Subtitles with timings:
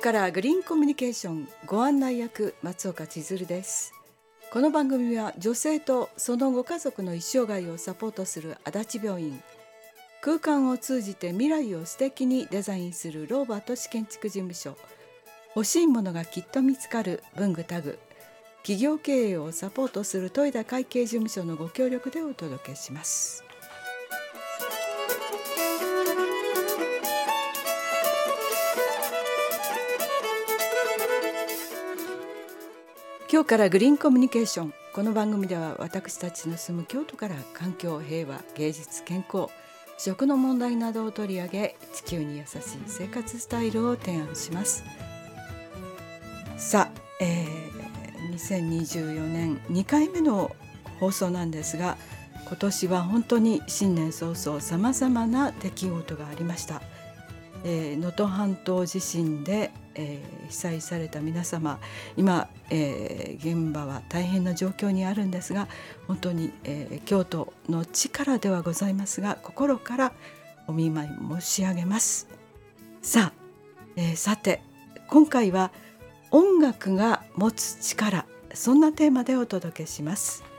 [0.00, 3.92] からグリーンコミュニケーションご案内役松岡千鶴です。
[4.50, 9.42] この番組は女性とそのご家族の一生涯をサポートする足立病院。
[10.22, 14.74] 空間を通じて未来を素敵にデザインするローバー都市建築事務所。
[15.54, 17.98] 欲しいものがきっと見つかる文具タグ。
[18.62, 23.44] 企業経営をサポートする豊田会計事務所のご協力でお届けします。
[33.32, 34.74] 今日からグリーンコミュニケーション。
[34.92, 39.46] この番組では私たちの住む京都から環境平和芸術健康
[39.98, 44.82] 食の問題などを取り上げ地球に優しい生活スタイルを提案します。
[46.56, 50.50] さあ、えー、2024年2回目の
[50.98, 51.98] 放送なんですが
[52.48, 56.82] 今年は本当に新年早々さまざまな出来事がありました。
[57.64, 61.78] 能登、半島地震でえー、被災された皆様
[62.16, 65.68] 今、えー、現場は大変な状況にあるんですが
[66.06, 70.12] 本当に、えー、京都の力ではございますが心から
[70.66, 72.28] お見舞い申し上げます。
[73.02, 73.42] さあ、
[73.96, 74.62] えー、さて
[75.08, 75.72] 今回は
[76.30, 80.49] 音楽が持つ力そんなテーマでお届けします。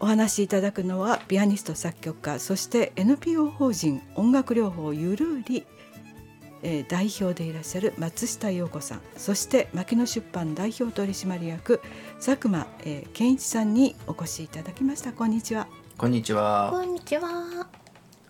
[0.00, 5.66] お話しいただくのはピアニスト作曲家そして NPO 法人音楽療法ゆるり
[6.62, 11.80] えー、代表でいらっしゃる松下陽子さんそして牧野出版代表取締役
[12.16, 15.12] 佐久間、えー、健一さんにお越しいただきました。
[15.12, 15.68] こんにちは。
[15.96, 16.68] こんにちは。
[16.70, 17.66] こんにちは。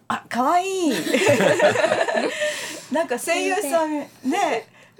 [0.08, 0.92] あ可愛い。
[2.92, 4.08] なんか声優さんね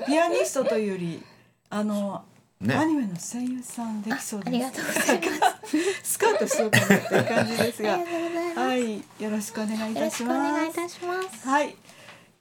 [0.07, 1.23] ピアニストというより
[1.69, 2.25] あの
[2.61, 5.79] ね、アニメの声優さんできそうありがとうございます。
[6.03, 7.99] スカウトしようかなっていう感じですが、
[8.55, 10.39] はい、よろしくお願いいたします。
[10.39, 11.49] お願いいたします。
[11.49, 11.75] はい。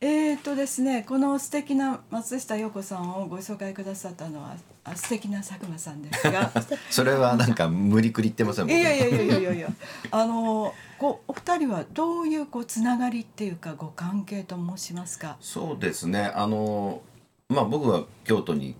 [0.02, 6.51] えーとですね、この素敵な松下陽子さんをご紹介くださったのはあ素敵な佐久間さんですが
[6.90, 9.69] それはなんか無理くり言ってませんいやいやいやいやいやいや
[10.12, 15.36] あのこうお二人はどういうこうつながりっていうかご関係と申しますか？
[15.41, 17.01] そうですねあの
[17.50, 18.75] まあ僕は京都に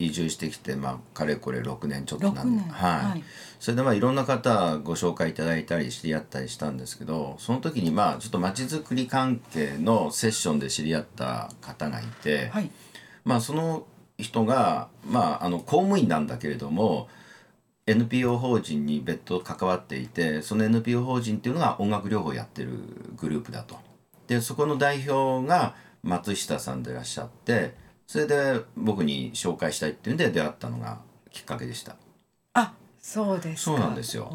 [0.00, 3.24] 移住してきて、まあ、かれこれ6年ちょっとなんで、はい、はい、
[3.58, 12.70] それでまあいろんな方ご紹介いただいたり知り合ったりしたんですけどその時にまあちょっとまちづくり関係のセッションで知り合った方がいて、はい、
[13.24, 13.86] まあその
[14.18, 17.08] 人が、まあ、あの公務員なんだけれども
[17.88, 22.70] NPO 法人に別途関わっていてその NPO 法人っていうのが音楽療法をやってる
[23.16, 23.76] グループだと。
[24.28, 27.87] でそこの代表が松下さんでいらっしゃって。
[28.08, 30.98] それで僕に紹介したいっていうんで出会ったのが
[31.30, 31.94] きっかけでした。
[32.54, 34.34] あそうですそうなんですよ。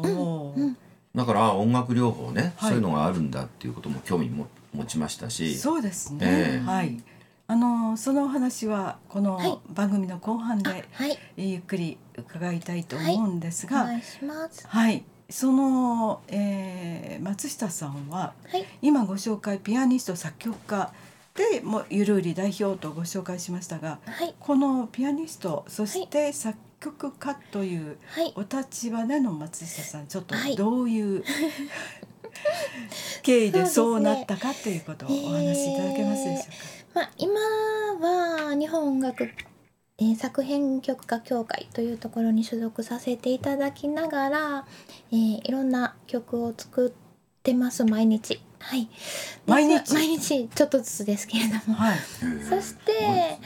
[1.12, 5.56] だから音楽療法ね、はい、そういうのがあるんだっていうことも興味も持ちましたし。
[5.56, 7.02] そうですね、えー、はい。
[7.48, 14.02] あのそのお話はこの番組の後半で、はい、ゆっくり伺いたいと思うんですが、はい、
[14.68, 20.92] はい、その、えー、松下さんは、はい、今ご紹介ピアニスト作曲家
[21.34, 27.96] でもうゆるうり代表とご紹介しましたが、はい、このピアニストそして作曲家という
[28.36, 31.24] お立場での松下さん、ちょっとどういう、
[33.22, 37.00] 経緯でそうなったかということをお話しいただけますでしょうか？
[37.00, 37.40] まあ、今
[38.00, 39.30] は日本音楽
[39.96, 44.66] えー、作編曲家協会というところに所属させていただきながら、
[45.12, 46.92] えー、いろんな曲を作っ
[47.44, 48.88] てます毎日はい。
[49.46, 49.92] 毎日？
[49.92, 51.74] 毎日ちょっとずつですけれども。
[51.74, 51.98] はい。
[52.48, 53.38] そして、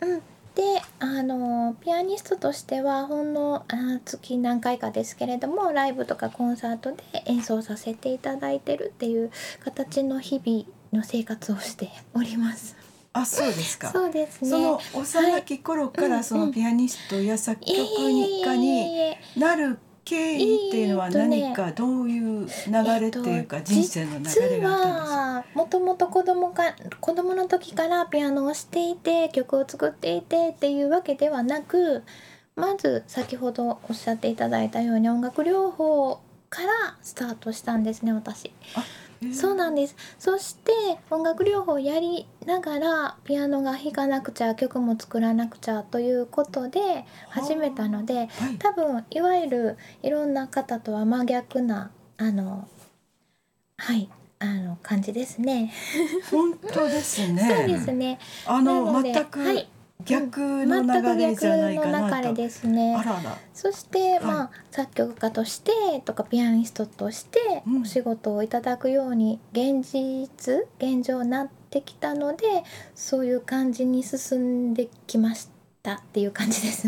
[0.00, 0.22] うん。
[0.54, 0.62] で
[1.00, 9.30] あのピアニストとしてはほんのあ月何回かですけれどもライブとかコンサートで演奏させていただいてるっていう
[9.64, 12.76] 形の日々の生活をしております。
[13.14, 13.88] あ、そうですか。
[13.92, 14.50] そうですね。
[14.50, 25.58] その幼き頃からそのピアニストや作曲家になる経緯っていうのは何かどういう流れっていうか、人生の流れがあったんですか？
[25.58, 32.02] もともと子供か子供の時からピアノをしていて曲を作っていてっていうわけではなく
[32.56, 38.50] まず先ほどおっしゃっていただいたように音楽療法からスタートしたんですね私。
[39.32, 40.72] そうなんですそして
[41.10, 48.28] 音楽療法をやりながらピアノが弾かなくちゃ曲も作らなくちゃということで始めたので、はい、
[48.58, 52.68] 多分いわゆるいろんな方とは真逆なあの
[53.76, 54.08] はい
[54.42, 55.72] あの感じですね。
[56.28, 57.42] 本当ですね。
[57.46, 58.18] そうですね。
[58.44, 59.68] あの全く、はい、
[60.04, 62.16] 逆の流れじゃないかなと。
[62.16, 62.96] 流れですね。
[62.96, 65.72] あららそして、はい、まあ作曲家として
[66.04, 67.40] とかピアニストとして
[67.80, 72.64] お仕事をいただくように現実現状なっってきたので
[72.94, 75.48] そういう感じに進んできまし
[75.82, 76.86] たっていう感じです。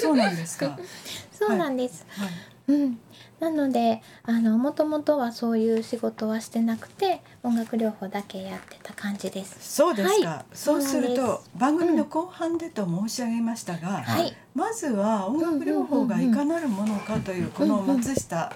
[0.00, 0.78] そうなんですか。
[1.30, 2.06] そうなんです。
[2.08, 2.28] はい。
[2.68, 2.98] うん。
[3.40, 9.56] なのであのもともとはそういう仕事はしてなくて音楽療法だけやってた感じです。
[9.60, 10.28] そうですか。
[10.28, 14.36] はいそうすると番組の後半でと申し上げましたが、はい。
[14.54, 18.52] まずは音楽療法がいかなるものかというこの松下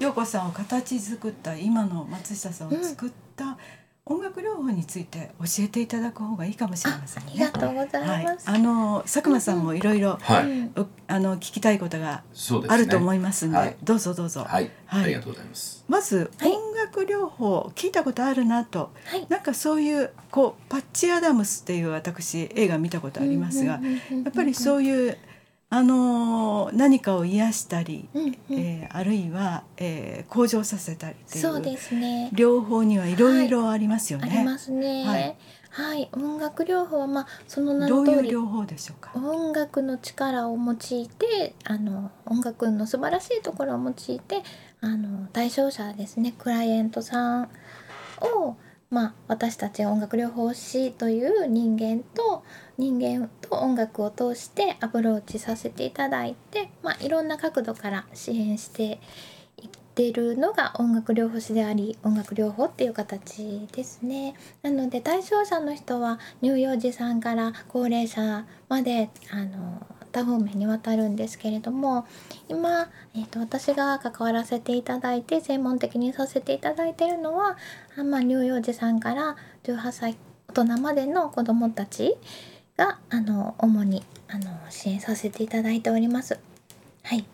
[0.00, 3.56] 陽子さんを形作った今の松下さんを作った
[4.06, 7.52] 音楽療法について教えていただく方がいいかもしれませんありがね。
[7.52, 8.50] とうござはいいます。
[8.50, 10.00] あの佐久間さんもいろい。
[10.00, 10.42] ろあ
[11.18, 12.22] の聞きたいことが
[12.68, 13.76] あると思いますんで、はい。
[13.82, 14.44] どうぞどうぞ。
[14.44, 15.04] はい、はい。
[15.04, 15.86] ありがとうございます。
[15.88, 16.52] まずはい。
[16.52, 19.26] 音楽療法聞いたことあるなと、はい。
[19.30, 25.16] なんかそういうこうパッチアダムスっていう私映画見たことありますが、やっぱりうそういう
[25.76, 32.30] あのー何かを癒したり、んうんうんえーあるいは、えー向上させたりっていうそうですね。
[32.32, 34.38] 療法にはいろいろありますよあね。
[34.38, 35.04] りますね。
[35.04, 35.36] はい
[35.70, 39.10] はい、音楽療法はまあその名どういうの通り療法でしょうか？
[39.16, 44.42] 音楽の力を用いてあの音楽の素晴らしいところを用いて
[44.80, 47.48] あの対象者ですねクライアントさん
[48.20, 48.56] を、
[48.94, 52.44] まあ、私たち音楽療法士という人間と
[52.78, 59.00] 人間と音楽を通してアプローチさせていただいて、まあ、いろんな角度から支援して
[59.60, 64.34] いってるのが音楽療法士であり音楽療法っていう形ですね。
[64.62, 69.84] なので対象者の人は乳幼児さんから高齢者まであの
[70.14, 72.06] 多方面にわたるんですけれども
[72.48, 77.56] 今、えー、と私が関わらせていただいて専門的にさせていただいているのは
[77.98, 80.16] あ、まあ、乳幼児さんから18歳
[80.48, 82.16] 大人までの子どもたち
[82.76, 86.38] があの主にあの支援させていただいております。
[87.02, 87.24] はい、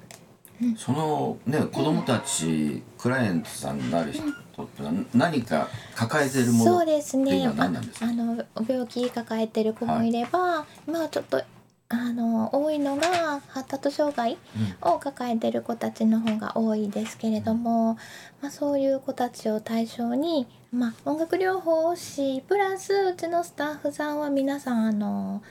[0.76, 4.82] そのね子供たち、クライアントさんになる人って
[5.14, 8.06] 何か抱えてるものそうですねっていうのは何なんですか？
[8.06, 11.42] ああのお病気抱えてる子もいれば、まあちょっと
[11.92, 14.38] あの多いのが発達障害
[14.80, 17.98] を抱えてる子たちの方が多いですけれども、
[18.40, 25.42] まあ、そういう子たちを対象に、まあ、音楽療法士プラスうちのスタッフさんは皆さんあの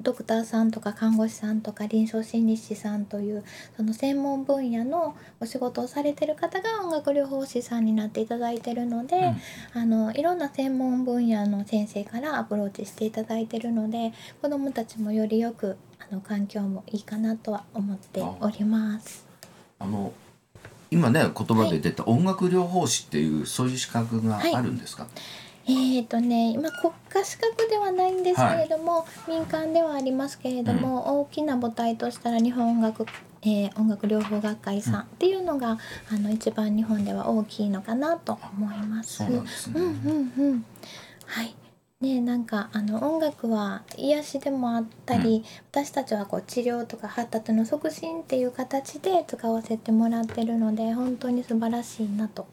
[0.00, 3.44] ドクターさんとか看護師さんとか臨床心理士さんという
[3.76, 9.34] その専門分野のお仕事をされてる方が音楽療法士さんになっていただいてるので、
[9.74, 19.26] あのいろんな専門分野の先生からアプローチしていただいてるので子どもたちもよりよくあの環境もいいかなとは思っております。
[19.78, 20.12] あの
[20.90, 25.06] 今ね言葉で出た音楽療法士っていうそういう資格があるんですか、
[25.64, 33.06] えーとね、今国家資格ではないんですけれども、民間ではありますけれども、大きな母体としたら日本音楽、
[33.42, 35.78] えー音楽療法学会さんっていうのが、
[36.10, 39.18] あの一番日本では大きいのかなと思います。
[39.18, 40.64] そうなんですね、うんうんうん。
[41.26, 41.54] はい。
[42.00, 52.48] ねなんかあの音楽は癒しでもあったり、私たちはこう治療とか発達の促進っていう形で使わせてもらってるので本当に素晴らしいなと、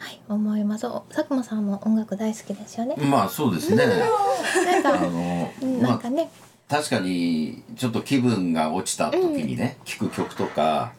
[0.00, 0.86] はい、思います。
[0.86, 2.96] お佐久間さんも音楽大好きですよね。
[2.96, 3.84] まあそうですね。
[3.86, 6.30] なんあかのうんまあなんかね、
[6.68, 10.92] 確かにちょっと気分が落ちた時にね、聴く曲とか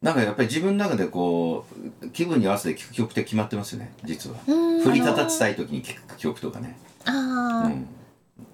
[0.00, 1.66] なんかやっぱり自分の中でこ
[2.02, 4.36] う気分に合わせて聴く曲って決まってますよね実は。
[4.46, 4.80] うん。
[4.82, 6.78] 振り立たせたい時に聴く曲とかね。
[7.06, 7.86] ああ、うん。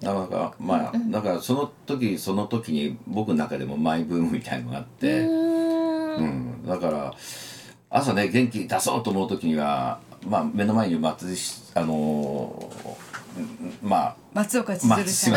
[0.01, 5.27] だからまあだからその時その時に僕の中でもマイブームみたいのがあっうて、ー
[6.17, 6.25] うん
[6.63, 7.13] ん、だから
[7.89, 11.35] 朝ね元気出そうと思う時にはまあ目の前に松井
[11.75, 13.07] あのー
[13.83, 15.33] まあ松岡千鶴さん。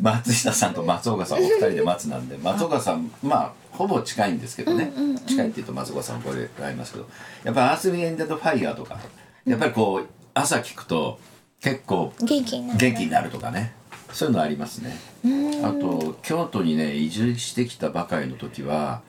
[0.00, 5.18] 松下さんと松岡さんお二人で松なんで松岡さんまあほぼ近いんですけどね、うんうんうん。
[5.18, 7.08] 近いっていうと松岡さんこれありますけど。
[7.44, 8.98] やっぱり「アース・ウィン・エンデッド・ファイヤー」とか
[9.46, 11.18] やっぱりこう朝聞くと
[11.60, 12.78] 結構元気になる。
[12.78, 13.72] 元気になるとかね。
[14.12, 14.96] そういうのありますね。
[15.24, 15.64] うん。
[15.66, 19.00] あと京都にね移住してきたばかりの時は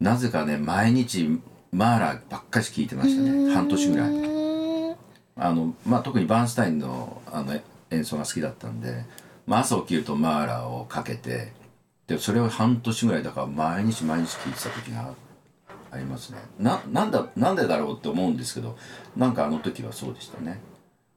[0.00, 1.40] なぜかね毎日
[1.74, 4.14] マーラーばっかり聞いてましたね半年ぐらい。
[4.14, 4.94] い。
[5.36, 9.04] あのまあ、特にバーンスタインのあの演奏が好きだったんで、
[9.46, 11.52] まあ、朝起きるとマーラーをかけて
[12.06, 15.12] でそれを半年ぐらいだから毎日毎日聴いてた時が
[15.90, 18.76] ありますねななんだなんでだろうって思うんですけど
[19.16, 20.60] なんかあの時はそうでしたね。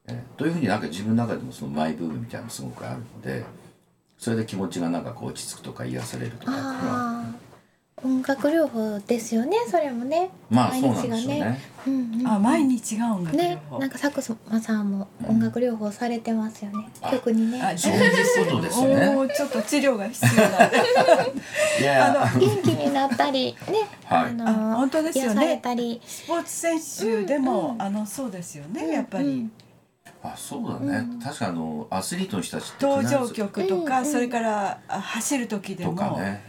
[0.07, 3.43] えーというふうになんか自分の中でもそのマイブームみたいなのすごくあるので
[4.17, 7.25] それで気持ちがなんかこう落ち着くとか癒されるとかっていうのは
[8.03, 9.57] 音楽療法ですよね。
[9.67, 10.29] それもね。
[10.51, 11.59] まあそうなんですよね。
[11.87, 12.27] うんうん。
[12.27, 13.79] あ毎日が音楽療ね、法。
[13.79, 16.87] なんか佐久間さんも音楽療法されてますよね。
[17.01, 17.59] あ曲にね。
[17.59, 18.87] あそういうことですね
[19.17, 20.77] おーちょっと治療が必要なんで。
[21.81, 29.49] いや 元気になったりね、はいあのあ本当ですよね癒されたり、スポーツ選手でも、あのそうですよね、やっぱり。
[30.23, 36.43] うんあそうだね、うん、確かあのアスリートの人たち登場曲とか、うん、それから走る時でも、ね、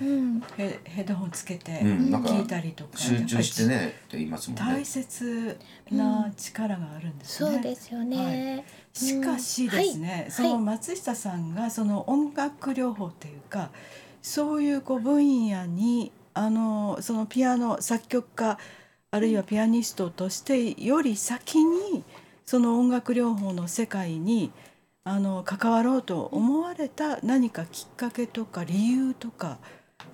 [0.57, 4.65] ヘヘッドホンつけて聞いたりとか,、集中してねって言いますもんね。
[4.65, 5.59] 大切
[5.91, 13.71] な力があるんですね、そうですよね、はい、しかしですね、はい、その松下さんがその音楽療法っていうか
[14.23, 18.59] そういうこう分野にあのそのピアノ作曲家
[19.11, 22.05] あるいはピアニストとしてより先に
[22.49, 24.53] その音楽療法の世界に
[25.05, 29.59] あの関わろうと思われた何かきっかけとか理由とか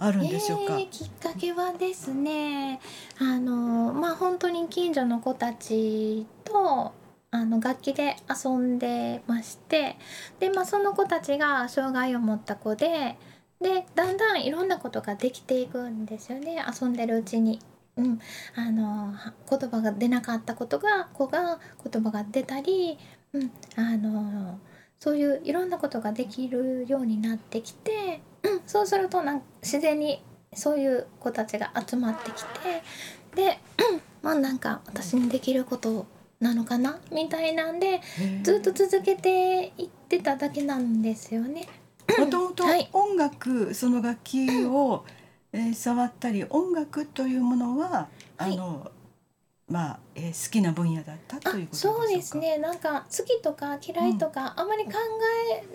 [0.00, 2.80] あるんでしょうか、えー、きっかけはですね
[3.20, 6.90] あのまあ本当に近所の子たちと
[7.30, 9.96] あの楽器で遊んでまして
[10.40, 13.16] で、まあ、その子たちが障害を持った子で
[13.60, 17.60] でだんだんいろんなことができていくんですよね遊んでるうちに。
[17.96, 18.18] うん、
[18.56, 19.14] あの
[19.48, 22.98] 言葉が出なかったことが子が言葉が出たり、
[23.32, 24.58] うん、あの
[24.98, 30.22] そういういろんなことができるようになってきて、うん、そうするとなん自然に
[30.54, 32.82] そういう子たちが集まってきて
[33.34, 33.58] で、
[34.22, 36.06] まあなんか私にできること
[36.40, 38.00] なのかなみたいなんで
[38.42, 41.68] ずっと続けていってただけなんですよね。
[42.18, 45.04] もともと音楽、はい、その楽器を
[45.54, 48.90] えー、触ったり音楽というものは、はい、あの
[49.68, 52.58] まあ、えー、好きな分野だったということそうですね。
[52.58, 54.92] なんか好きとか嫌いとか、うん、あまり考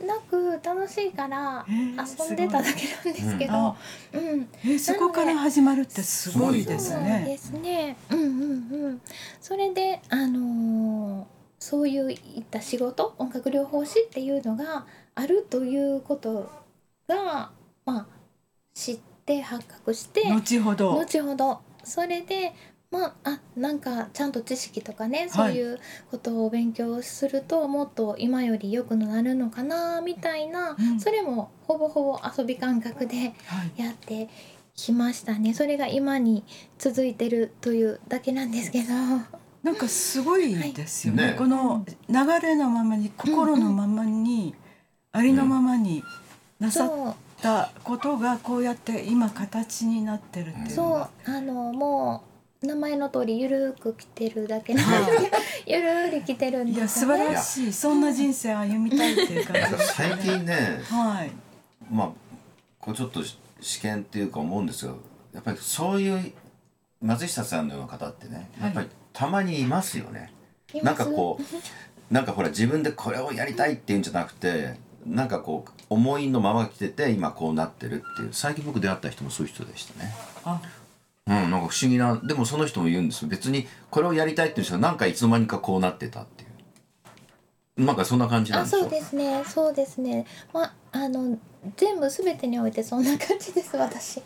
[0.03, 3.75] えなく楽しいから遊んでただけなんですけど、
[4.13, 7.19] うん、うん、えー、そこから始まるってすごいですね。
[7.19, 7.98] そうですね。
[8.12, 9.01] うんうんうん。
[9.39, 11.25] それであのー、
[11.57, 16.51] そういういった仕事音楽療法士っていうのがあるということ
[17.07, 17.51] が
[17.86, 18.07] まあ
[18.75, 20.93] 知ってって発覚して後ほど。
[21.00, 21.59] 後ほど。
[21.83, 22.53] それで
[22.91, 33.33] まあ、あなんかちゃんと知識とかねそういうことを勉強すると、もっと今より良くなるのかなみたいな、うん、それもほぼほぼ遊び感覚で
[33.77, 34.27] やって
[34.74, 36.43] きましたね、はい、それが今に
[36.79, 38.88] 続いてるというだけなんですけど。
[39.62, 41.24] なんかすごいですよね。
[41.25, 44.55] はい、この流れのままに心のままに、
[45.12, 46.01] ありのままに
[46.59, 52.24] なさったことがこうやって今形になってるっていうそうあのも
[52.62, 54.86] う名前の通りゆるく来てるだけなん
[55.65, 57.74] ゆるり来てるんです、ね、いや素晴らしい。
[57.74, 61.31] そんな人生歩みたいっていう感じ最近ね、はい、
[61.89, 62.12] まあ
[62.79, 63.22] こうちょっと
[63.62, 64.98] 試験っていうか思うんですよ
[65.34, 66.34] やっぱりそういう
[67.01, 70.34] 松下さんのような方ってねやっぱりたまにいますよね。
[70.74, 74.75] はい、なんかこうなんかほら自分でこれをやりたいっていうんじゃなくて
[75.06, 80.13] なんかこう思いのまま来てて今こうなってるっていう最近僕出会った人もそういう人でしたね。
[81.27, 83.27] うん、なんか不思議なでもその人も言うんですよ。
[83.29, 86.46] 別にこれをやりたいっていう人がなんかいつの間にかこうなってたってい
[87.77, 87.86] う。
[87.86, 89.44] なんかそんな感じなんですそうですね。
[89.46, 90.25] そうですね。
[90.53, 91.38] まああの
[91.75, 94.22] 全部すべてにおいてそんな感じです私。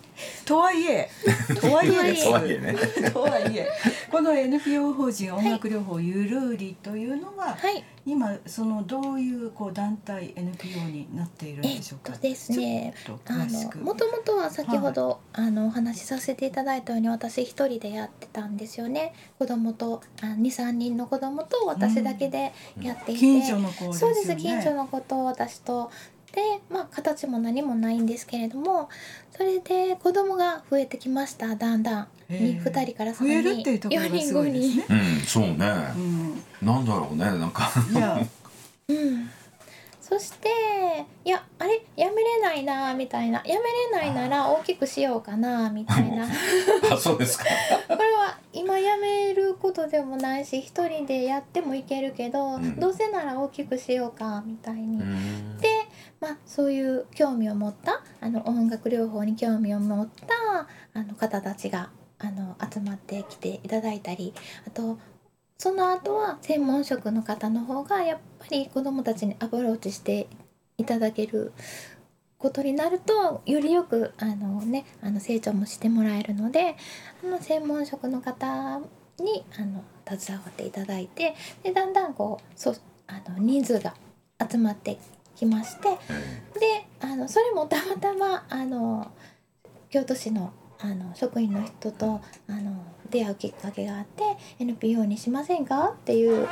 [0.46, 1.10] とはいえ
[1.60, 2.60] とはいえとはいえ。
[2.60, 2.76] ね。
[3.12, 3.68] とはいえ。
[4.12, 12.14] この NPO 法人音楽療法ゆるりというのは、はい、今そのどういうこう団体 NPO になっているんでしょうか？
[12.14, 12.94] えっとですね
[13.26, 19.14] あのもともとは先ほど、はい、あのお話しさせていただいたように私一人でやってたんですよね。
[19.40, 20.02] 子供と
[20.38, 25.90] 二三人の子供と私だけでやっていて、うん、近所の子、ね、そうです近所の子と私と
[26.34, 28.90] でまあ形も何もないんですけれども
[29.32, 32.08] それで子供が増えてきましただんだん。
[32.30, 35.58] 2人から3人4人5人、うんそうね、
[35.96, 37.72] うん、なんだろうねなんか。
[37.92, 38.20] いや。
[38.90, 39.30] うん。
[40.02, 40.50] そして
[41.24, 41.82] いやあれ？
[41.96, 43.42] やめれないなみたいな。
[43.46, 46.28] やめれないなら大きくしようかなみたいな。
[46.92, 47.46] あそうですか。
[47.88, 55.00] これは今やめることでもないし一人でやってもいけるけど、うん、どうせなら大きくしようかみたいに。
[55.60, 55.73] で
[56.24, 64.34] まあ、そういう興味を持ったあの音楽療法に興味を持ったあの方たちがあの集まってきていただいたり
[64.66, 64.98] あと
[65.58, 70.30] その後は専門職の方の方がやっぱり子どもたちにアプローチして
[70.78, 71.52] いただける
[72.38, 76.78] ことになるとよりよくあの、ね、あの成長もしてもらえるので
[77.22, 78.80] あの専門職の方
[79.20, 82.74] にあの携わっていただいてでだんだんこうそ
[83.08, 83.94] あの人数が
[84.50, 84.98] 集まって
[85.36, 85.90] きまして、
[86.60, 89.12] であのそれもたまたまあの
[89.90, 94.24] 京都市のあの職員の人とあの出会うきっかけがあって
[94.60, 95.90] NPO にしませんか？
[95.90, 96.48] っていう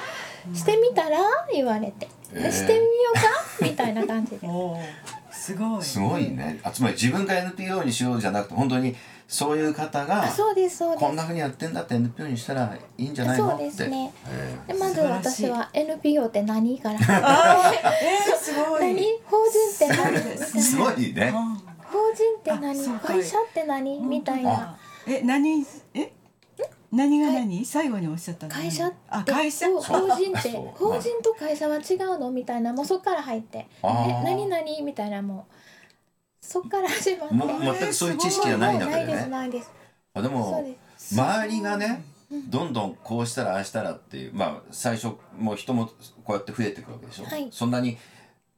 [0.54, 1.20] してみたら
[1.54, 3.66] 言われて、えー、してみようか？
[3.70, 4.48] みたいな感じで。
[5.32, 5.84] すごい。
[5.84, 6.60] すごいね。
[6.64, 8.96] あつまり自分が NPO にしようじゃなくて本当に
[9.34, 11.06] そういう方がそうですそうです。
[11.06, 13.48] こんなふうにやってんだって NPO にしたらいいんじゃないの？
[13.48, 14.14] そうってですね。
[14.30, 17.00] えでまず私は NPO って何から？
[17.00, 18.82] あ ーえー、すごい。
[18.94, 19.20] 何？
[19.26, 20.12] 法人って何？
[20.12, 23.00] みたいえなすごいねうん法人って何？
[23.00, 24.00] 会社って何？
[24.02, 24.78] みたいな。
[25.08, 25.66] え何？
[25.94, 26.12] え？
[26.92, 27.64] 何が何？
[27.66, 28.54] 最後におっしゃったの？
[28.54, 29.68] 会社あ会社？
[29.68, 32.30] 法法人って法人と会社は違うの？
[32.32, 32.74] みたいな。
[32.74, 34.20] もうそっから入って「あー。
[34.20, 35.22] え何何?」みたいな。
[35.22, 35.54] もう
[36.42, 39.26] そっから始まっても全くそういう知識がない中でね。
[39.28, 39.72] ないです
[40.14, 40.76] あでも
[41.12, 42.04] 周りがね
[42.50, 45.88] どんどんこうしたらああしたらっていうまあ最初もう人も
[46.24, 47.48] こうやって増えてくるわけでしょ、はい。
[47.52, 47.98] そんなに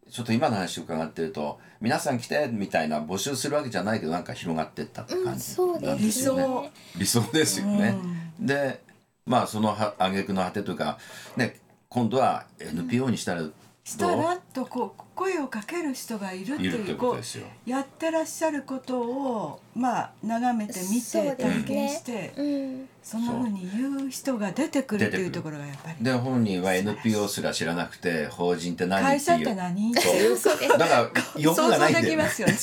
[0.10, 6.72] ちょっと今の話を伺ってると皆さん来てみたいな募集するわけじゃないけどなんか広がってったってうん感じなんですよね、ね。
[6.98, 7.98] 理想ですよね、
[8.40, 8.82] で
[9.26, 11.00] まあそのは挙句の果てというか
[11.36, 11.60] ね
[11.90, 13.44] 今度は NPO にしたら
[13.84, 22.90] したらとこう声をかける人がいるっていうこうやってらっしゃることをまあ眺めて見て体験してうん。
[23.04, 26.04] そんな風に言う人が出てくるっていうところがやっぱり。
[26.04, 29.56] で本人は NPO すら知らなくて法人って何会社っっていう。
[29.56, 29.94] て何？
[29.96, 32.58] そうそうですだから欲がないんだよ、ね、想像できますよね。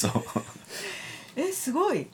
[1.37, 2.07] えすごい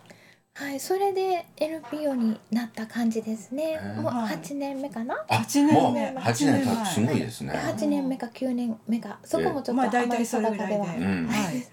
[0.56, 3.78] はいそれで NPO になった感じですね。
[3.94, 5.14] もうはい8年目かな？
[5.28, 6.14] あ八年目。
[6.18, 9.18] 八8年経つすごいですね、8年目か9年目か。
[9.22, 11.66] そこもちょっとまああまり大体それぐらいで、定かではい。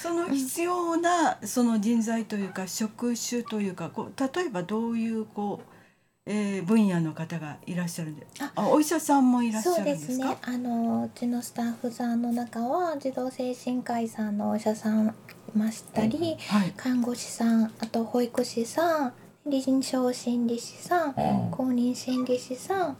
[0.00, 8.28] その必要なその人材というか職種というかこう例えばどういうこう、えー、分野の方がいらっしゃるんで。
[8.38, 10.36] ああお医者さんもいらっしゃそうでるんですね。
[10.42, 15.08] あのうちのスタッフさんの中は児童精神科医さんのお医者さん
[15.41, 16.72] いましたりはい。
[16.76, 19.12] 看護師さんあと保育士さん
[19.46, 21.50] 臨床心理士さんうん。
[21.50, 22.96] 公認心理士さんっ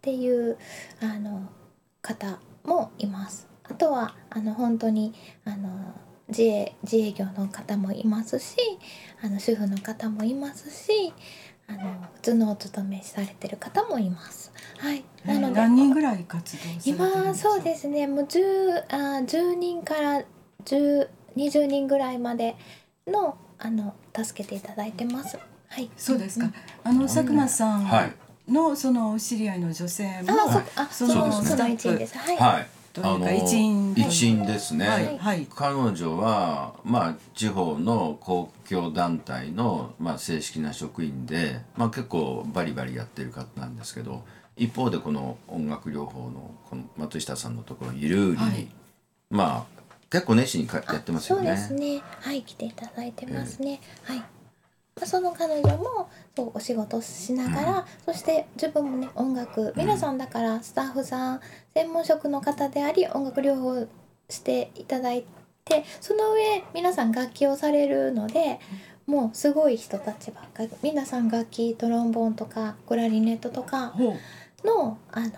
[0.00, 0.58] ていう
[1.00, 1.48] あの
[2.02, 3.48] 方もいます。
[3.64, 5.94] あとはあの本当にあの
[6.28, 8.56] 自営自営業の方もいますし
[9.22, 11.12] あの主婦の方もいますし
[11.66, 11.78] あの
[12.14, 14.52] 普通のお勤めされてる方もいます。
[14.78, 18.06] はい、えーなので何人ぐらい活動今そうですね。
[18.06, 18.94] もう 10, あ
[19.24, 20.22] 10人から
[20.64, 22.56] 10 20人ぐらいまで
[23.06, 25.38] のあの助けていただいてます。
[25.68, 25.90] はい。
[25.96, 28.12] そうですか、んあの佐久間さんはい。
[28.52, 32.18] のそのお知り合いの女性も、あ、そあ、そそのその一員です。
[32.18, 32.36] はい。
[32.36, 32.68] はい。
[32.92, 35.18] というか一員一員ですね、はい。
[35.18, 35.46] はい。
[35.52, 44.22] 彼女はまあ地方の公共団体のまあ正式な職員でまあ結構バリバリやってる方なんですけど
[44.56, 48.68] 一方でこの音楽療法のこの松下さんのところにいるうりに、はい。
[49.30, 49.73] まあ
[50.14, 51.56] 結構熱心にかやってますよね。
[51.56, 52.00] そうですね。
[52.20, 53.80] はい、来ていただいてますね。
[54.04, 54.18] はい。
[54.18, 54.26] ま
[55.02, 61.40] あその彼女もそうお仕事しながら、そして自分もね音楽皆さんだからスタッフさん
[61.74, 63.88] 専門職の方であり音楽療法
[64.28, 65.24] していただい
[65.64, 68.60] てその上皆さん楽器をされるので
[69.08, 73.92] もうすごい人たちばっかり皆さん楽器トロンボーンとかクラリネットとか
[74.64, 75.28] のあの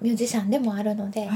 [0.00, 1.28] ミュージシャンでもあるので。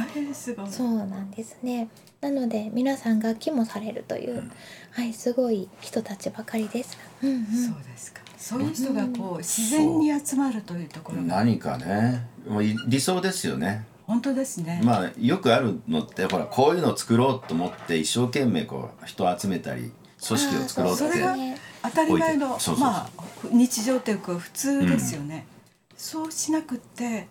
[0.68, 1.88] そうなんですね。
[2.22, 4.44] なので皆さん楽器もされるという、
[4.92, 6.96] はいすごい人たちばかりです。
[7.20, 7.44] うんうん。
[7.46, 8.20] そうですか。
[8.38, 11.38] そういう人がこう自然に集まるというところが。
[11.38, 12.24] 何かね。
[12.46, 13.84] もうい理想ですよね。
[14.06, 19.90] 本当ですね、まあよくあるのってほらこういうのを作ろうと思って一生懸命こう人を集めたり
[20.24, 21.04] 組織を作ろうって
[21.82, 22.76] 当たり前の置いてそうそうそう。
[22.78, 23.10] まあ
[23.50, 25.46] 日常というか普通ですよね、
[25.96, 27.26] そうしなくって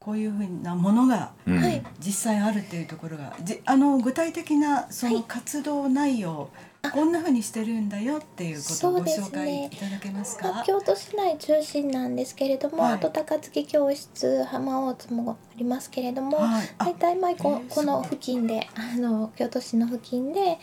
[0.00, 1.58] こういうふうなものがうん。
[1.58, 1.82] はい。
[1.98, 5.24] 実際あるっていうところがじあの具体的なそのはい。
[5.26, 6.50] 活動内容、
[6.94, 9.26] こんなふうにしてるんだよっていうことをごそうですね。
[9.26, 10.62] 紹介いただけますか？
[10.66, 12.92] 京都市内中心なんですけれども、はい。
[12.94, 16.68] あと高槻教室浜大津もありますけれども、はい。
[16.78, 20.58] あ大体まあここの付近であの京都市の付近で。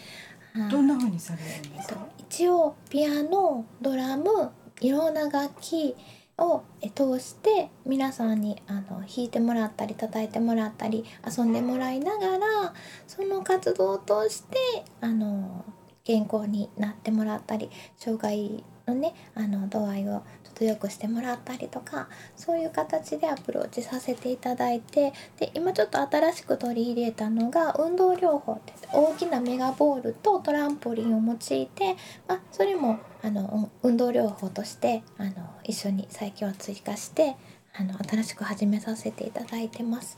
[0.57, 1.97] あどんなふうにされるんですか？
[2.29, 5.93] 一応ピアノドラムいろんな楽器
[6.37, 12.73] を通して皆さんにあの弾いてもらったり叩いてもらったり遊んでもらいながら
[13.07, 14.57] その活動を通して
[15.01, 15.65] あの
[16.03, 31.95] 健康になってもらったり障害のねあの度合いをちょっと良くしてもらったりとかそういう形でアプローチさせていただいてで今ちょっと新しく取り入れたのが運動療法って大きなメガボールとトランポリンを用いて、
[32.27, 35.31] まあ、それもあの運動療法としてあの
[35.63, 37.35] 一緒に最近は追加して
[37.75, 40.17] あの新しく始めさせていただいてます。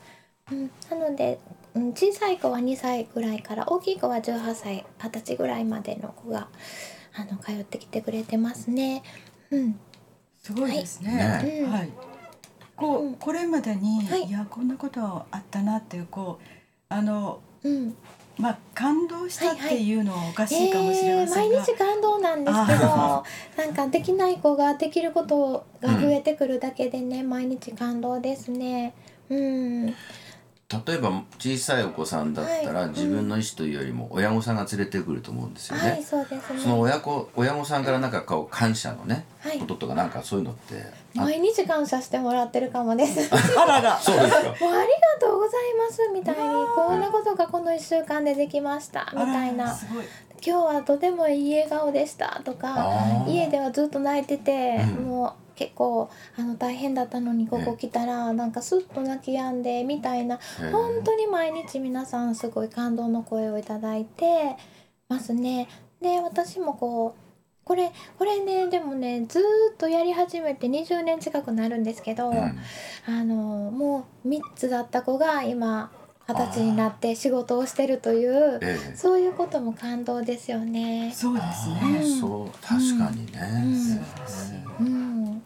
[0.49, 1.39] うん、なので、
[1.75, 6.47] うん、小さい子は2歳ぐらいから大きい子は18歳20歳ぐらいまでの子が
[7.13, 9.03] あの通ってきてくれてますね。
[9.51, 9.79] うん、
[10.41, 11.11] すごいですね。
[11.11, 11.89] はいねはい。
[12.77, 16.45] こう、うんこれまでに、はいい、やこんなことあったなっていうこう
[16.87, 17.95] あのうん
[18.37, 22.85] まあ感動したっていうのはおかしいかもしれませんが、えー毎日感動なんですけど
[23.57, 28.93] なんかできない子ができることが増えてくるだけでね、毎日感動ですね。
[29.29, 29.95] うん、
[30.69, 32.89] 例えば小さいお子さんだったら、はい。
[32.89, 35.91] 自分の意思というよりも親御さんが連れてくると思うんですよね。
[35.91, 36.25] はいそね。
[36.61, 39.59] その親子親御さんからなんかこう感謝のね、はい。
[39.59, 40.83] こととかなんかそういうのって
[41.17, 43.29] あ毎日感謝してもらってるかもです。
[43.57, 43.95] あらら。
[43.97, 49.73] そうですかもうありがとうございますみたいにこんなことがこの1週間でできましたみたいな。
[50.45, 52.93] 今日はとてもいい笑顔でしたとか
[53.25, 55.05] 家ではずっと泣いてて、うん。
[55.05, 60.39] もう結構あの大変だったのにここ来たらなんかスッと泣き止んでみたいな
[60.71, 64.55] 本当に毎日皆さんすごい感動の声をいただいて
[65.09, 65.67] ますね。
[66.01, 67.21] で私もこう
[67.65, 69.41] これこれねでもねずー
[69.73, 72.37] っとやり始めて20年近くなるんですけど、うん。
[72.37, 75.91] あのもう3つだった子が今
[76.27, 78.95] 二十歳になって仕事をしてるというええ。
[78.95, 81.11] そういうことも感動ですよね。
[81.15, 83.39] そうですあねーそう確かにね、
[84.79, 84.87] うん。
[84.87, 84.89] えう
[85.35, 85.43] ん、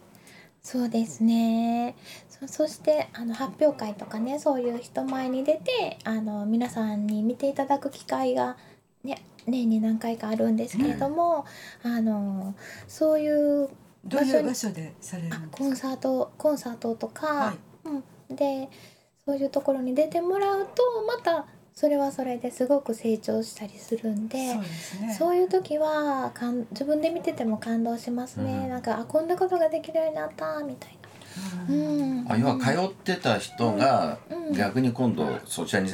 [0.63, 1.95] そうですね。
[2.29, 8.57] そそしてあの発表会とかねそういう人前に出てあの皆さんに見ていただく機会が、
[9.03, 11.45] ね、年に何回かあるんですけれども、
[11.83, 12.55] あの
[12.87, 13.69] そういう
[14.03, 15.57] どういう場所でされるあんですか？
[15.57, 17.57] コンサートコンサートとか、はい。
[18.29, 18.67] うん、で
[19.25, 25.15] そういうところに出てもらうとまたそれはそれですごく成長したりするんでそうですね。
[25.17, 28.69] そういう時はかん自分で見てても感動しますね、うん。
[28.69, 30.97] なんかあこんなことができるようになったみたい
[31.67, 31.73] な。
[31.73, 32.25] ううん。
[32.25, 34.53] んあ要は通ってた人がうん。
[34.53, 35.93] 逆に今度そちらに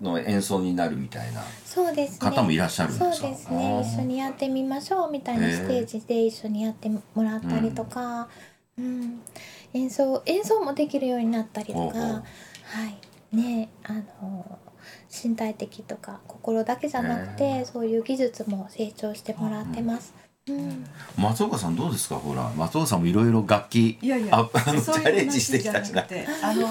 [0.00, 2.30] の演奏になるみたいなそうですね。
[2.30, 3.28] 方もいらっしゃるんそうですか？
[3.30, 3.82] ですね。
[3.82, 8.28] 一緒にやってみましょうみたいなステージで一緒にやってもらったりとか、
[8.78, 9.20] うん。
[9.74, 11.78] 演奏演奏もできるようになったりとか。
[11.78, 12.24] ほうほう
[12.68, 13.36] はい。
[13.36, 14.58] ねあの
[15.12, 20.14] 身体的とか心だけじゃなくへてえそういう技術も成長してもらってます。
[20.48, 20.84] うん。
[21.18, 22.50] 松岡さんどうですかほら。
[22.56, 26.06] 松岡さんもいろいろ楽器いやいやああのチャレンジしてきたじゃな
[26.42, 26.68] あの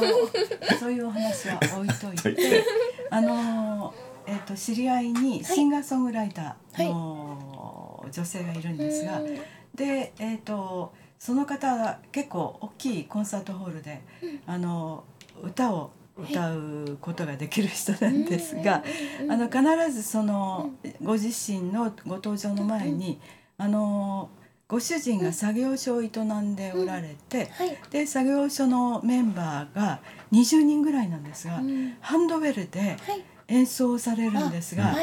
[0.79, 2.63] そういうお話は置いといて
[3.11, 3.93] あの
[4.25, 9.37] えっ、と知り合いにシンガーソングライターの女性がいるんですが、うん。
[9.75, 14.01] でえっ、とその方は結構大きいコンサートホールで、
[14.45, 15.03] あの
[15.43, 18.83] 歌を歌うことができる人なんですが、
[19.21, 20.71] うんあの必ずその
[21.03, 23.19] ご自身のご登場の前に、
[23.57, 24.29] あの
[24.67, 27.77] ご主人が作業所を営んでおられて、はい。
[27.91, 31.95] で作業所のメンバーが20人ぐらいなんですが、うん。
[32.01, 33.23] ハンドベルではい。
[33.49, 34.93] 演奏されるんですが、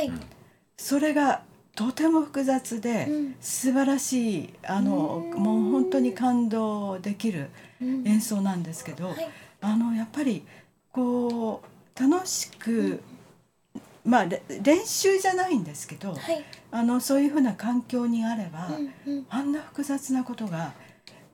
[0.76, 1.42] それが
[1.74, 3.34] とても複雑で、うん。
[3.40, 5.38] 素晴らしいあのうん。
[5.40, 8.06] もう本当に感動できるうん。
[8.06, 9.28] 演奏なんですけど、はい
[9.64, 10.44] あのやっぱり
[10.92, 11.62] こ
[11.96, 13.00] う楽しく、
[14.04, 20.72] まあれ練習じゃないんですけど、はいあのそういうふうな環境にあれば、うんうんあんな複雑なことが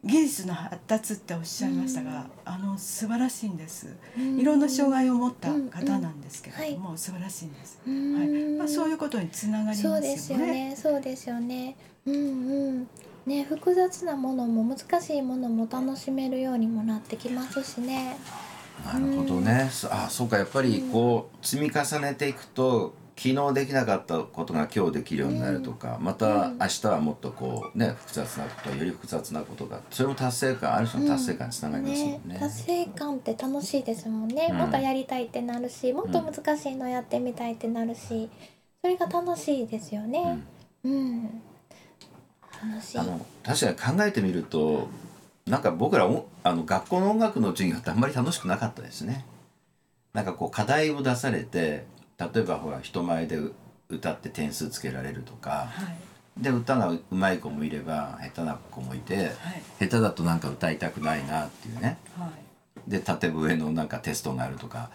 [0.05, 3.97] 技術の発達っておっしゃいましたが、あの素晴らしいんです。
[4.17, 7.81] いろんな障害を持った方なんですけれども、素晴らしいんです。
[7.87, 10.53] うんはい、まあそういうことにつながりそうまですすよよね。
[10.71, 10.77] ね。
[10.77, 11.77] そうですよね。
[12.07, 12.89] うんうん。
[13.27, 18.17] ね複雑なものも難しいものも楽しめるようにもなってきますしね。
[18.85, 32.37] なるほどね、そあそうかやっぱりこう積み重ねていくと昨日できなかったことが今日できるようになるとか、またうん明日はもっとこうね複雑なことより複雑なことがそれも達成感ある種の達成感につながりますもんね。
[32.41, 34.49] 達成感って楽しいですもんね。
[34.51, 38.31] うんもっとやりたいってなるし、もっと難しいのやってみたいってなるし、
[38.81, 40.43] それが楽しいですよね。
[40.83, 41.43] うん。
[42.97, 44.89] あの確かに考えてみると
[45.47, 49.25] なんか僕らおあの学校の音楽の授業ってあんまり楽しくなかったですね。
[50.13, 51.87] なんかこう課題を出されて
[52.19, 53.39] 例えばほら人前で
[53.89, 55.97] 歌って点数つけられるとかはい
[56.43, 59.35] で歌がうまい子もいれば下手な子もいてはい
[59.79, 62.91] 下手だとなんか歌いたくないなっていうねはい。
[62.91, 64.91] で例えば上のなんかテストがあるとか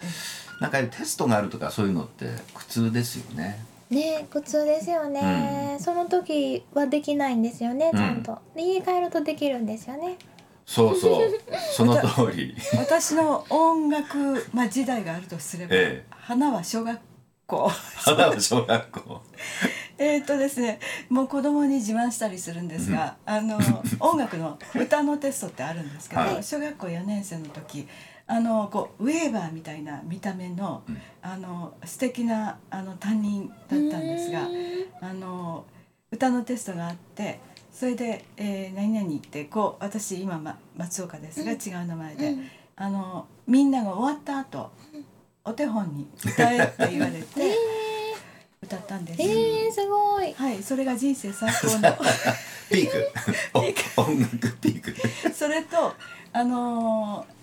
[0.60, 3.64] なんかテストがあるとかそういうのって苦痛ですよね。
[3.90, 10.16] ね苦痛ですよね、その時はできないんですよねちゃんと、で家帰るとできるんですよね。
[10.66, 11.30] そうそう。
[11.72, 12.54] その通り。
[12.76, 16.06] 私の音楽、まあ、時代があるとすれば、ええ。
[16.10, 17.00] 花は小学
[17.46, 17.68] 校。
[17.68, 19.22] 花は小学校。
[19.98, 23.58] えーっとですねもう子供に自慢したりするんですが、あの
[24.00, 26.42] 音楽の歌のテストってあるんですけど、はい。
[26.42, 27.88] 小学校4年生の時
[28.28, 30.98] あのこうウェーバーみたいな見た目の,、うん。
[31.22, 34.48] あの素敵なあの担任だったんですが
[35.00, 35.64] あの
[36.10, 37.40] 歌のテストがあって
[37.72, 41.58] それで「えー何々」ってこう私今、ま、松岡ですが、うん。
[41.58, 42.48] 違う名前で、うん。
[42.76, 44.70] あのみんなが終わった後
[45.44, 47.54] お手本に歌えって言われて
[48.60, 49.22] 歌ったんです。
[49.22, 50.32] えー、すごい。
[50.32, 51.96] はい、それが人生最高の
[52.70, 53.12] ピーク。
[53.96, 55.32] 音楽ピーク。
[55.32, 55.94] それと
[56.32, 57.35] あのー、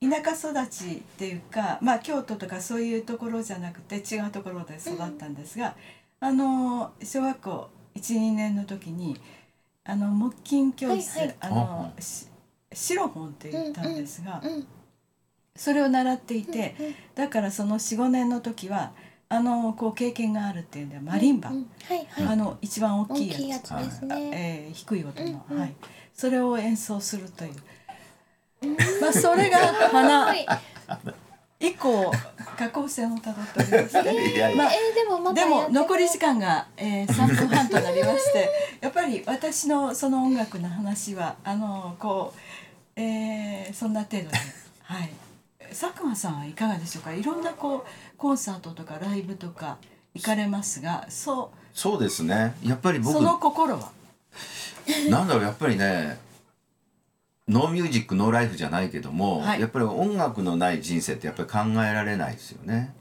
[0.00, 5.74] 田舎育ちっていうか、まあ、京都とかそういうところじゃなくて違うところで育ったんですが、
[6.20, 9.20] うん、あのー、小学校12年の時に
[9.84, 11.92] あの木琴教室、はいはい、あの
[12.72, 14.66] 白本って言ったんですが、うんうん、
[15.56, 18.92] それを習っていて、うんうん、だからその45年の時は
[19.30, 23.70] あのこう経験があるっていうんでマリンバ、うんはいはい、あの一番大きいやつ。
[23.72, 25.74] やつ、ね、えー、低い音の、うんうん、はい、
[26.14, 27.54] それを演奏するという、
[29.00, 29.58] まあそれが
[29.90, 30.34] 花。
[31.60, 32.12] 以降
[32.56, 34.54] 下降線をたどっております、ね。
[34.56, 38.48] まあ、えー、でも残り時間が、えー、3分半となりまして
[38.80, 44.36] やっぱり私のその音楽の話はあのこう、えー、そんな程度で。
[44.82, 45.10] はい。
[45.70, 47.12] 佐久間さんはいかがでしょうか？
[47.12, 49.76] いろんなこうコンサートとかライブとか
[50.14, 51.58] 行かれますがそう。
[51.74, 52.54] そうですね。
[52.64, 53.14] やっぱり僕。
[53.14, 53.90] その心は？
[55.10, 56.18] なんだろうやっぱりね
[57.48, 62.94] ノーミュージックノーライフじゃないけども、はい、やっぱり音楽のない人生ってやっぱり考えられないですよね。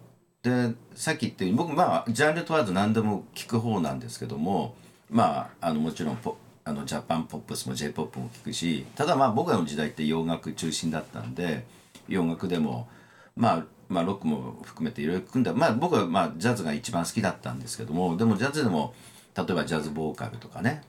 [0.44, 4.76] でさっき言ったように僕まあジャンル問わず何でも聞く方なんですけども
[5.10, 11.66] まああのもちろんポあのジャパンポップスも j p o p も聞くしただまあ僕らの時代って洋楽中心だったんで
[12.08, 12.88] 洋楽でも、
[13.36, 18.94] まあ、まあロックも含めていろいろ組んだまあ僕はまあジャズが一番好きだったんですけどもでもジャズでも
[19.36, 20.84] 例えばジャズボーカルとかね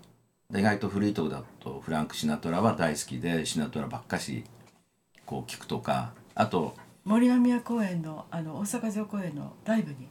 [0.56, 4.44] 意外とフリートークだとフランク・シナトラは大好きでシナトラばっかし
[5.26, 10.08] こう聞くとかあと森の宮公園のあの大阪城公園のライブに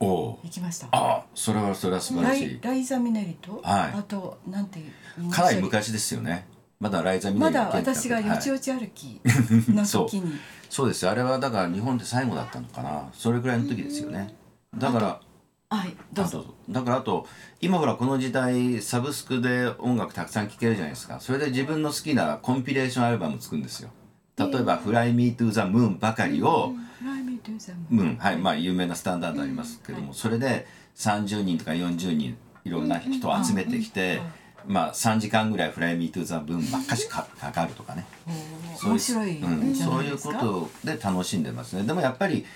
[0.00, 0.88] 行きました。
[0.92, 2.58] あそれはそれは素晴らしい。
[2.62, 6.46] ライザ・ミネリと、はい、あとなんていうかなり昔ですよね。
[6.80, 10.32] まだライザミまだ私がよちよち歩きの時に。
[10.70, 10.88] そう。
[10.88, 13.10] ですあれはだから日本で最後だったのかな。
[13.12, 14.34] それぐらいの時ですよね。
[14.78, 15.20] だから
[15.70, 16.54] はいどうぞ。
[16.70, 17.26] だからあと
[17.60, 21.20] 今ほらこの時代サブスクで音楽たくさん聴けるじゃないですか。
[21.20, 23.90] それで自分の好きなコンピレーションアルバム作るんですよ。
[24.38, 34.22] 例えば「Fly Me to the Moon」ばかりを「Fly Me to the Moon」はいまあ有名なスタンダードありますけども、それで30人とか40人いろんな人を集めてきて、
[34.66, 38.06] まあ、3時間ぐらい「フライ・ミー・トゥ・ザ・ブーン」ばっかしかかかるとかね。
[38.82, 41.82] 面白い、うん、そういうことで楽しんでますね。
[41.82, 42.46] でもやっぱり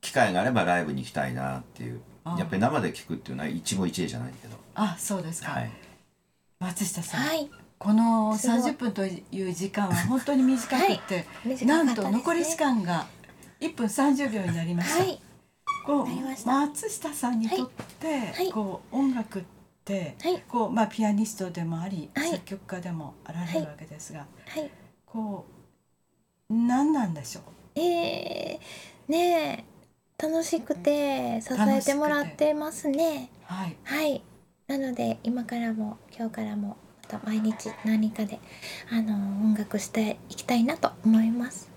[0.00, 4.56] 機会があればライブに行きたいなっていうやっぱり生で聞くっていうのは一期一会じゃないけど。
[4.74, 5.70] あそうですか、はい、
[6.58, 13.06] 松下さん、はい、この30分という時間は本当に短くて、はい、なんと残り時間が
[13.60, 15.20] 1分30秒になりました、はい、
[15.86, 16.06] こう
[16.46, 19.42] 松下さんにとって、こう音楽っ
[19.84, 24.70] て、はい、こうまあ、ピアニストでもあり、はい、作曲家でもあられるわけですが、はい、
[25.06, 25.46] こ
[26.50, 27.42] う何なんでしょ
[27.76, 27.80] う？
[27.80, 29.64] えー、ね
[30.18, 33.30] 楽しくて支えてもらってますね。
[33.44, 34.22] はい、はい、
[34.68, 38.38] なので今からも今日からもまた毎日何かで
[38.90, 41.70] あの音楽していきたいなと思います。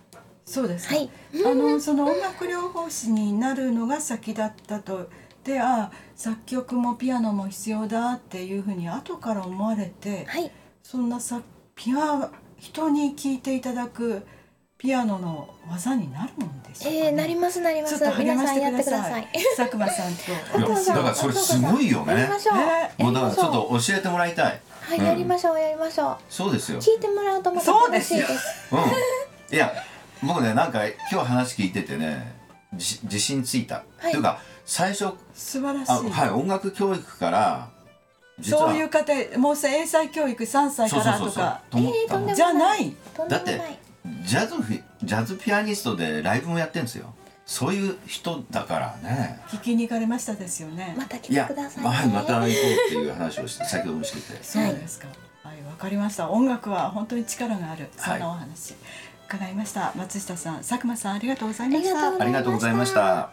[0.46, 1.10] そうですはい、
[1.46, 5.10] あのその音楽療法士になるのが先だったと。
[5.44, 10.52] であ作曲もピアノも必要だっていうふうに後から思われて、はい、
[10.84, 11.42] そんなさ
[11.74, 14.26] ピア人に聴いていただく
[14.78, 17.96] ピアノの技になるもんですか、ね、えー、なりますなります。
[17.96, 19.28] 皆さんやってください。
[19.58, 20.92] 佐久間さんと。
[20.92, 22.14] だからそれすごいよね。
[22.14, 22.58] やりましょう。
[22.58, 24.62] えー、もうだからちょっと教えてもらいたい。
[24.82, 26.18] はい、うん、やりましょうやりましょう。
[26.30, 26.80] そうですよ。
[26.80, 28.32] 聞いてもらうとまた楽しいです。
[28.72, 29.56] うん。
[29.56, 29.74] いや
[30.22, 32.36] 僕ねなんか今日話聞いててね
[32.74, 37.70] 自信ついた、はい、っていうか最初素晴らしいはい音楽教育から
[38.42, 41.62] そういう方もう英才教育3歳からとか
[42.36, 42.94] じゃない
[43.28, 43.87] だって
[44.24, 44.56] ジャズ
[45.04, 47.14] ジャズピアニストでライブもやってるんですよ。
[47.46, 49.42] そういう人だからね。
[49.48, 50.96] 聞きに行かれましたですよね。
[50.98, 54.44] また来てください、ね、はい、また行こうっていう話をして先ほどもしてて。
[54.44, 55.08] そうですか。
[55.44, 56.30] はいわかりました。
[56.30, 57.90] 音楽は本当に力がある。
[57.96, 58.80] そんなお話、はい
[59.28, 59.92] 伺いました。
[59.96, 62.24] 松下さん佐久間さんありがとうございました。
[62.24, 63.30] ありがとうございました